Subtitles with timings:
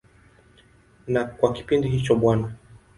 [1.11, 2.25] Na kwa kipindi hicho Bw.